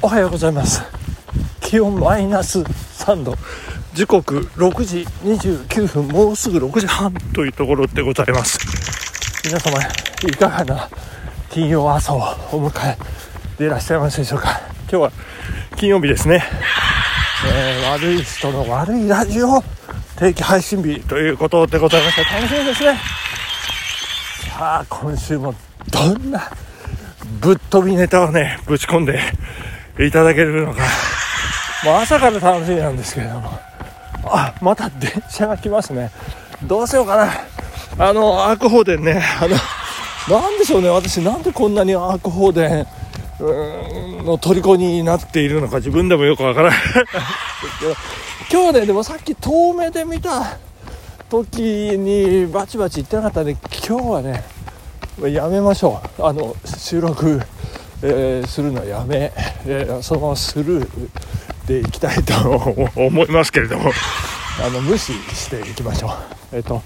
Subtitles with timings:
[0.00, 0.80] おはようございます。
[1.60, 3.34] 気温マイナス3度。
[3.94, 8.60] 時刻6時29分もうすぐ6時半というところでございます。
[9.44, 9.76] 皆様
[10.22, 10.88] いかがな
[11.50, 12.18] 金曜朝を
[12.52, 12.96] お迎え
[13.58, 14.60] でいらっしゃいますでしょうか。
[14.82, 15.12] 今日は
[15.76, 16.44] 金曜日ですね、
[17.48, 19.64] えー、悪い人の悪いラジオ
[20.16, 23.00] 定期配信日ということでございまして楽しみですね。
[24.56, 25.52] さあ今週も
[25.90, 26.48] どんな
[27.40, 29.20] ぶっ飛びネタをねぶち込んで
[29.98, 30.82] いただけるのか。
[31.84, 33.58] もう朝から楽しみなんですけれども。
[34.24, 36.10] あまた電車が来ますね。
[36.62, 37.32] どうしようかな。
[37.98, 39.22] あのアーク放電ね。
[39.40, 40.88] あのなんでしょうね。
[40.88, 42.86] 私なんでこんなにアーク放電
[43.40, 46.78] の虜になっているのか自分でもよくわからない
[48.50, 50.56] 今日ねでもさっき遠目で見た
[51.30, 51.60] 時
[51.96, 53.56] にバチバチ言ってなかったんで
[53.86, 54.44] 今日はね
[55.26, 56.24] やめましょう。
[56.24, 57.42] あの収録、
[58.02, 59.32] えー、するのやめ、
[59.66, 61.08] えー、そのままスルー
[61.66, 62.34] でいきたいと
[62.96, 63.90] 思いますけれども
[64.64, 66.08] あの無視していきましょ
[66.52, 66.56] う。
[66.56, 66.82] えっ、ー、と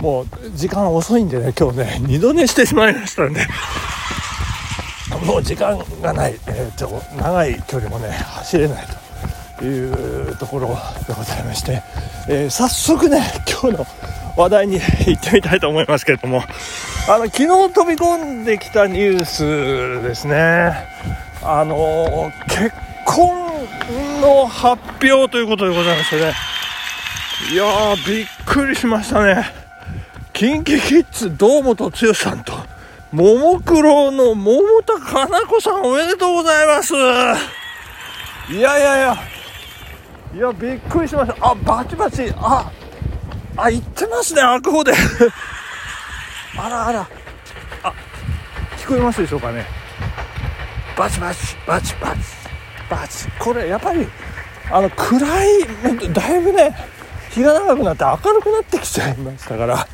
[0.00, 3.46] もう時間遅いんでね今日ね二度寝してしまいましたんで。
[5.26, 8.86] もう時間がない、えーと、長い距離もね走れない
[9.58, 10.68] というところ
[11.06, 11.82] でございまして、
[12.28, 13.86] えー、早速ね今日の
[14.36, 16.42] 話題に行ってみたいと思いますけれども。
[17.08, 20.72] あの昨日飛び込んできたニュースですね。
[21.42, 22.72] あの結
[23.04, 23.66] 婚
[24.20, 26.32] の発表ということでございましてね。
[27.52, 29.44] いやーびっくりしましたね。
[30.32, 32.52] KinKiKids 堂本剛さんと
[33.10, 36.94] ももクロの桃田かな子さんおめでとうございます。
[36.94, 39.16] いやいやいや。
[40.34, 41.50] いやびっくりしました。
[41.50, 42.32] あバチバチ。
[42.36, 42.70] あ
[43.56, 44.92] あ言ってますね悪法で。
[46.58, 47.08] あ らあら。
[47.82, 47.92] あ
[48.78, 49.66] 聞こえますでしょうかね。
[50.96, 52.18] バチバチバチバチ
[52.90, 53.28] バチ。
[53.38, 54.06] これやっぱり
[54.70, 56.76] あの暗いだいぶね
[57.30, 59.86] 日が長くなって明るくなってきちゃいましたから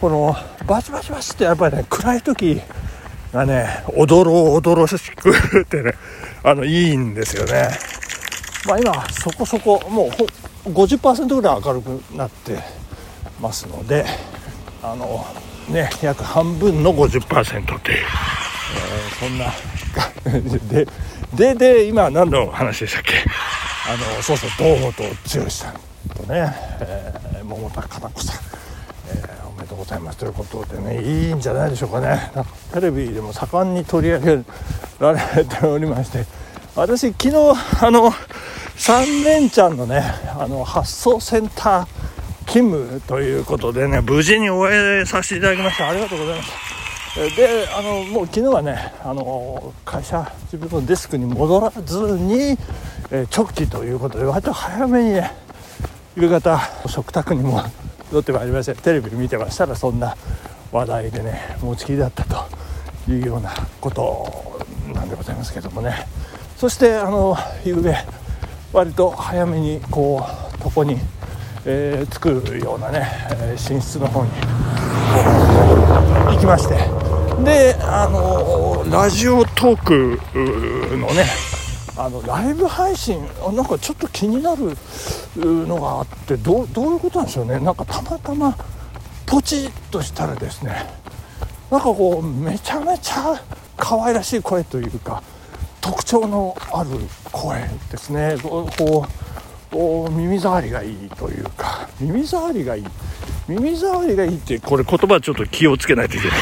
[0.00, 0.36] この
[0.66, 2.60] バチバチバチってやっぱりね暗い時
[3.32, 5.94] がねおどろおどろしくってね
[6.42, 7.68] あのいいんですよね。
[8.66, 10.10] まあ今そこそこも
[10.66, 12.58] う50%ぐらい明るくなって
[13.40, 14.04] ますので
[14.82, 15.24] あの
[15.68, 19.52] ね約半分の50%っていう、えー、そんな
[20.70, 20.86] で。
[21.34, 23.14] でで今何の話でしたっけ？
[23.88, 24.92] あのそうそう堂本
[25.44, 25.74] 剛さん
[26.16, 28.36] とね、えー、桃田かな子さん、
[29.08, 30.18] えー、おめでとうございます。
[30.18, 32.30] ということでねいいんじゃないでしょうかね。
[32.72, 34.44] テレビでも盛んに取り上げ
[35.00, 36.24] られておりまして。
[36.76, 37.36] 私昨日
[37.84, 38.12] あの
[38.76, 40.02] 3連チャンのね
[40.38, 41.86] あの発送センター
[42.46, 45.88] 勤務ということでね無事に終えさせていただきました。
[45.88, 46.74] ありがとうございます。
[47.36, 52.58] であのもう昨日はねあの会社自分のデスクに戻らずに、
[53.10, 55.32] え直帰ということで割と早めにね
[56.16, 57.62] 夕方食卓にも
[58.08, 60.16] 戻ってまいりましてテレビ見てましたらそんな
[60.72, 64.58] 話題でね持ちきりだったというようなこと
[64.92, 66.06] なんでございますけどもね。
[66.56, 67.94] そしてあの夕べ
[68.72, 70.98] 割と早めにこう床に、
[71.66, 74.30] えー、着くようなね、え寝室の方に
[76.32, 76.76] 行きまして。
[77.42, 80.20] であのラジオトーク
[80.96, 81.26] のね
[81.96, 83.20] あのライブ配信
[83.54, 84.76] なんかちょっと気になる
[85.36, 87.58] のがあってどどういうことなんでしょうね。
[87.58, 88.56] なんかたまたま
[89.26, 90.86] ポチッとしたらですね
[91.70, 93.40] なんかこうめちゃめちゃ
[93.76, 95.22] 可愛らしい声というか
[95.80, 96.90] 特徴のある
[97.32, 98.36] 声ですね。
[98.42, 99.23] こう
[99.74, 102.84] 耳障りがいいというか耳障りがいい。
[103.46, 106.38] 耳障りがいいってこれ言葉ちょっと気をつけないといけない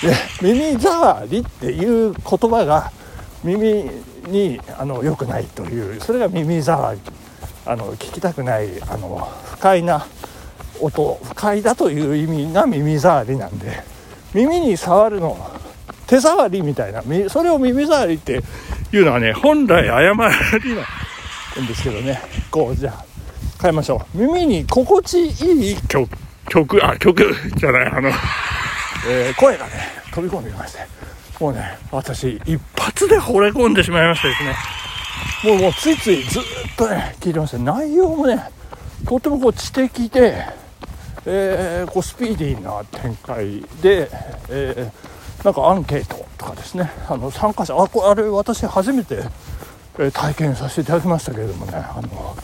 [0.00, 0.52] ですね。
[0.52, 2.92] で 耳障りっていう言葉が
[3.42, 3.90] 耳
[4.28, 7.12] にあの良くないというそれが耳障り。
[7.68, 10.06] あの聞きたくないあの不快な
[10.80, 13.82] 音不快だという意味が耳障りなんで
[14.32, 15.36] 耳に触るの
[16.06, 18.40] 手触りみたいなそれを耳障りって
[18.92, 20.28] いうのはね本来誤
[20.62, 20.82] りな
[21.60, 22.20] んですけどね。
[22.50, 23.04] こうじゃあ
[23.60, 24.18] 変えましょう。
[24.18, 25.76] 耳に心地いい？
[25.88, 26.08] 曲
[26.48, 28.10] 曲あ曲じゃないあの。
[29.08, 29.72] えー、声がね
[30.12, 30.80] 飛び込んできまして。
[31.38, 34.54] もうね私一発で惚れ込んでしまいましてですね。
[35.44, 36.42] もうもうついついずっ
[36.76, 38.42] とね聞いてました内容もね
[39.06, 40.46] とてもこう知的で、
[41.26, 44.10] えー、こうスピーディーな展開で、
[44.48, 46.90] えー、なんかアンケートとかですね。
[47.08, 49.22] あの参加者あこれあれ私初めて、
[49.98, 52.36] え体験させていただきましたけれどもねあの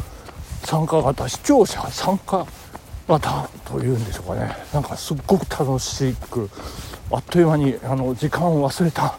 [0.64, 2.46] 参加型視聴者参加
[3.08, 4.56] またというんでしょうかね。
[4.72, 6.48] なんかすっごく楽しく
[7.10, 9.18] あっという間にあの時間を忘れた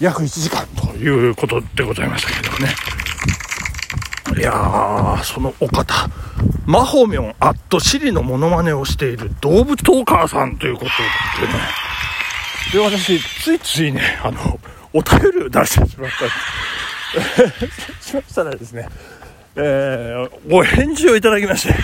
[0.00, 2.74] 約1時間ということでございましたけどね。
[4.38, 6.08] いやそのお方
[6.66, 11.60] マホミョンアットシリのモノマネをしている動物トーカーさんということでね。
[12.72, 14.58] で私ついついねあの
[14.92, 16.73] お便りを出してしまったんです。
[18.00, 18.88] しましたらですね
[19.56, 21.74] えー、ご返事をいただきまして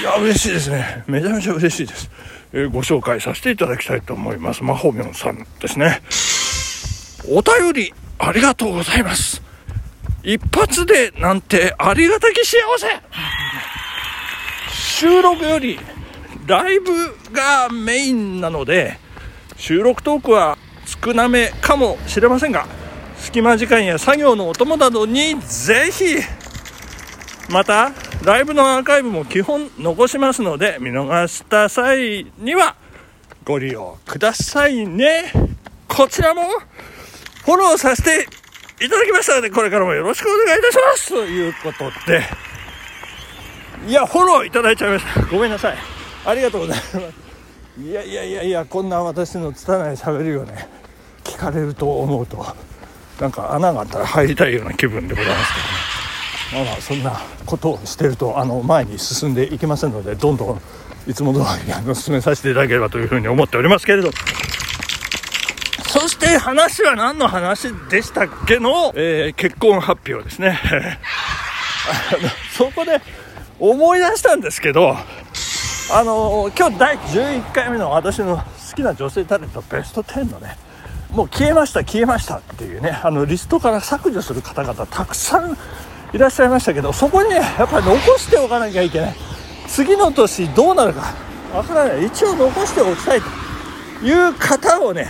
[0.00, 2.10] いや嬉しいですねめちゃめちゃ嬉しいです
[2.52, 4.62] えー、ご紹介させていただきたいと思います。
[4.62, 6.00] マホミョンさんですね。
[7.28, 9.42] お便りありがとうございます。
[10.22, 12.86] 一発でなんてありがたき幸せ
[14.72, 15.78] 収録より
[16.46, 16.92] ライブ
[17.32, 18.98] がメインなので
[19.56, 22.66] 収録トークは少なめかもしれませんが
[23.26, 26.16] 隙間時間や作業のお供などにぜひ
[27.50, 27.90] また
[28.24, 32.76] ライブのアーカイブも基本残しますので見逃した際には
[33.44, 35.32] ご利用くださいね。
[35.88, 36.42] こちらも
[37.44, 38.28] フォローさせて
[38.84, 41.08] いただきましたのでこれからもよろしくお願いいたします。
[41.08, 42.22] ということで。
[43.88, 45.20] いやフォローいただいちゃいました。
[45.26, 45.76] ごめんなさい。
[46.24, 46.98] ありがとうございます。
[47.80, 50.68] いやいやいやいやこんな私の拙い喋りをね
[51.24, 52.65] 聞かれると思うと。
[53.20, 55.96] なんか穴があったら入りたいような気分でございますけど。
[56.52, 60.60] まあまあそんなことをしてるとあの前に進んでいきませんのでどんどん
[61.10, 64.10] いつも通りあの進めさせていただければというふうに思っておりますけれど。
[65.88, 70.60] そして話は何の話でしたっけの、えー、結婚発表ですね。
[72.52, 73.00] そこで
[73.58, 74.96] 思い出したんですけど
[75.90, 78.42] あの今日第11回目の私の好
[78.74, 80.58] きな女性タレントベスト10のね
[81.16, 85.56] もう消えました消えましたっていうねあのリストから削除する方々たくさん
[86.12, 89.16] いらっしゃいましたけどそこにねやっぱり残しておかなきゃいけない。
[89.66, 91.14] 次の年どうなるか
[91.54, 92.06] わからない。
[92.06, 95.08] 一応残しておきたいという方をね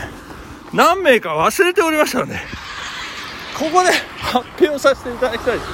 [0.72, 2.36] 何名か忘れておりましたので
[3.58, 3.90] ここで
[4.22, 5.64] 発表させていただきたいと、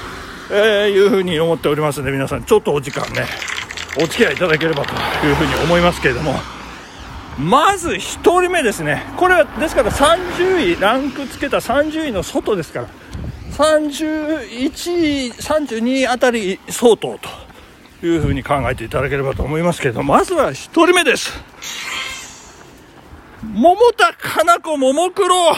[0.51, 3.27] えいうふうに思っておりますので皆さんちょっとお時間ね
[3.99, 4.95] お付き合いいただければと
[5.27, 6.62] いうふうに思いますけれども。
[7.39, 9.05] まず1人目ですね。
[9.17, 12.89] これはですから30位ランクつけた30位の外ですから。
[13.53, 21.33] 31位、32位あたり相当というふうに考えていただければと思いますけれどまずは1人目です。
[23.43, 25.55] 桃田かな子ももクロ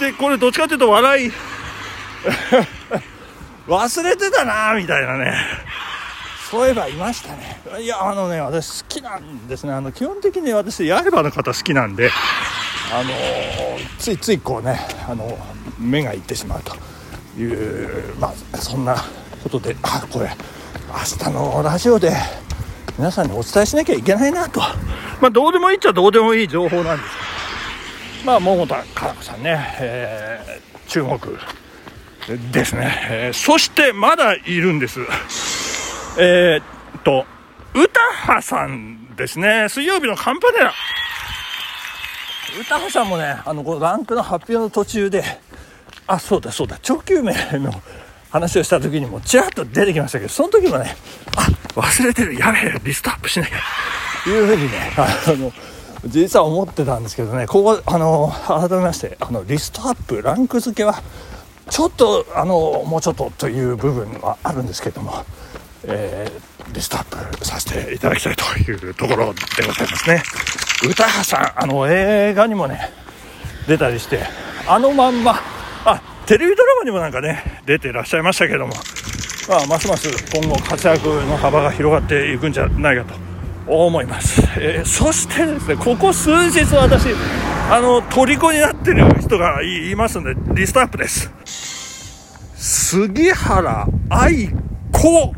[0.00, 1.32] でこれどっちかというと笑い。
[3.68, 5.34] 忘れてたなみたいなね。
[6.52, 7.62] そういえばいましたね。
[7.80, 9.72] いやあのね私好きなんですね。
[9.72, 12.10] あの基本的に私刃の方好きなんで
[12.92, 13.08] あの
[13.98, 14.78] ついついこうね
[15.08, 15.38] あの
[15.78, 18.96] 目がいってしまうというまあそんな
[19.42, 20.28] ことであこれ
[20.88, 22.12] 明日のラジオで
[22.98, 24.60] 皆さんにお伝えしなきゃいけないなと。
[25.22, 27.10] まあどうでもいいっちゃどうでもいい情報なんです。
[28.18, 31.18] けどまあ桃田かな子さんね、えー、注目
[32.52, 35.00] ですね、えー、そしてまだいるんです
[36.18, 37.24] えー、っと
[37.74, 39.68] 歌羽さんですね。
[39.68, 40.72] 水曜日のカンパネラ。
[42.60, 45.24] 歌子さんもねあのこのランクの発表の途中で
[46.06, 47.72] あそうだそうだ長久名の
[48.30, 50.94] 話をした時にもちらっと出てきましたけどその時もね
[51.34, 51.48] あ
[51.80, 53.56] 忘れてるやべえリストアップしなきゃ。
[54.24, 55.50] というふうにねあの
[56.06, 61.02] 実は思ってたんですけどねここあの改めましてあのリストアップランク付けは
[61.70, 65.24] ちょっとあのもうちょっとという部分はあるんですけども、
[65.84, 70.22] えー、リストアップさせていただきたいというところでございますね。
[70.88, 72.90] 歌羽さんあの映画にもね
[73.68, 74.20] 出たりして
[74.66, 75.34] あのまんま
[75.84, 78.74] あテレビドラマにもなんかね出てらっしゃいましたけども、
[79.48, 83.14] まあ、ますます今後活躍の幅が広がっていくんじゃないかと
[83.72, 87.08] 思います、えー、そしてですねここ数日私
[87.70, 91.30] あの虜になってる人がいますのでリストアップです。
[92.54, 94.48] 杉原愛
[94.92, 95.32] 子。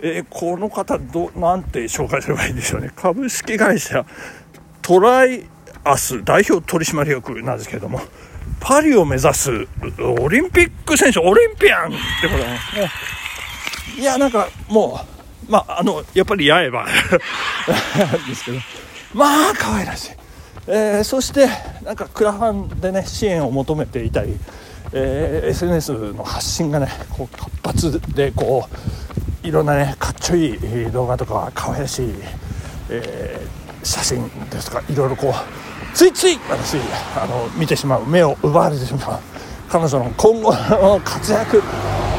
[0.00, 4.06] えー、この方どなんて紹介すればいいんでしょうね株式会社
[4.82, 5.44] トライ
[5.84, 8.00] アス代表取締役なんですけれども、
[8.60, 9.66] パリを目指す
[9.98, 12.90] オリンピック選手、オリンピアンってことなんですね。
[13.98, 15.00] いや、なんかも
[15.48, 16.86] う、まあ、あの、やっぱり八重歯
[18.28, 18.58] ですけど、
[19.14, 20.10] まあ、可愛らしい。
[20.66, 21.48] えー、そして、
[21.82, 24.36] なんかクラファンでね、支援を求めていたり、
[24.92, 29.07] えー、SNS の発信がね、こう活発で、こう、
[29.42, 32.14] いろんなね、かっちょいい動画とか、可愛らしい、
[32.90, 36.76] えー写真ですとかいろいろこうついつい私
[37.16, 39.20] あの見てしまう目を奪われてしまう
[39.68, 41.62] 彼女の今後の活躍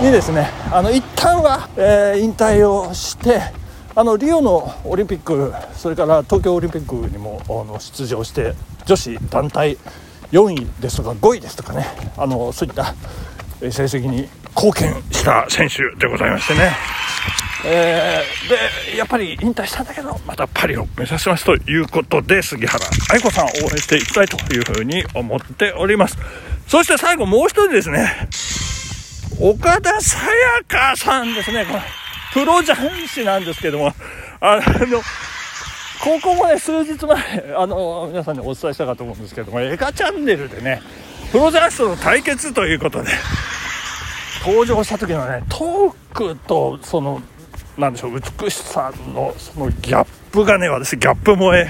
[0.02, 3.42] にですねあの一旦は、えー、引退をして
[3.96, 8.54] あのリオのオリンピックそれから東京オリンピックにもあの出場して
[8.86, 9.78] 女子団体
[10.32, 11.86] 4位ですとか5位ですとかね
[12.18, 12.96] あのそういった
[13.60, 16.72] 成績に貢献した選手でございましてね、
[17.66, 26.18] えー、でやっぱり引退したんだけどまたパリを目指しますということで杉原愛子さんを応援していきたいというふうに思っております。
[26.68, 28.30] そして最後もう一人ですね。
[29.42, 31.66] 岡田沙也加さんですね。
[31.66, 31.80] この
[32.34, 33.94] プロ雀士なんですけども
[34.40, 35.02] あの
[36.02, 40.82] ここもね数日前あの皆さんにお伝えしたかと思うんですけども映画チャンネルでね
[41.32, 43.10] プロ雀士との対決ということで
[44.46, 47.22] 登場した時のねトークとその
[47.80, 51.70] なんでしょう美しさのそのギャップがね私ギャップ萌え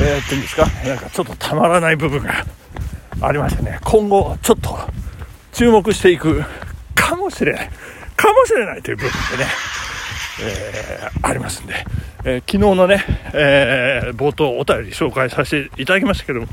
[0.00, 2.44] えー、っていうんですかなんかちょっとたまらない部分が
[3.20, 4.76] ありましてね今後ちょっと
[5.52, 6.42] 注目していく
[6.94, 7.70] かもしれない
[8.16, 9.50] かもしれないという部分でね、
[10.42, 11.74] えー、ありますんで、
[12.24, 16.46] えー、昨日のね、えー、冒頭お便り紹介させていただきましたけども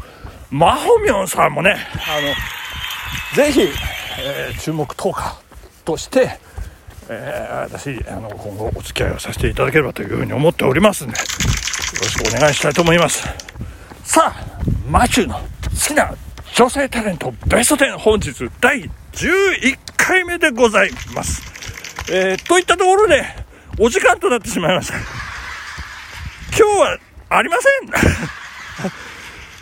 [0.51, 1.75] マホミョンさんもね
[2.07, 3.61] あのぜひ
[4.21, 5.37] え、注目投下
[5.85, 6.39] として、
[7.11, 11.19] えー、私あの今後お付き合いをさせていただければというふうに思っておりますんでよ
[12.01, 13.23] ろしくお願いしたいと思います。
[14.03, 15.41] さあマチューの好
[15.87, 16.13] きな
[16.55, 18.89] 女性タレントベスト10本日第11
[19.97, 21.41] 回目でございます、
[22.11, 23.23] えー、といったところで
[23.79, 24.95] お時間となってしまいました。
[26.57, 26.97] 今日は
[27.29, 27.89] ありません。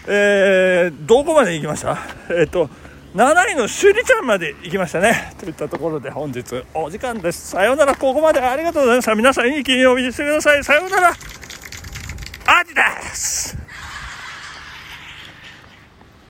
[0.09, 1.97] えー、どこまで行きました？
[2.29, 2.69] えっ、と
[3.15, 5.33] 7位のしゅりちゃんまで行きましたね。
[5.39, 7.51] といったところで本日お時間です。
[7.51, 7.95] さようなら。
[7.95, 9.15] ここまでありがとうございました。
[9.15, 10.63] 皆さんいい金曜日にしてください。
[10.63, 11.09] さようなら。
[11.09, 12.81] アジで
[13.13, 13.66] す